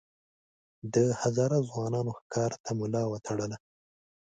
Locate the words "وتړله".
3.07-3.57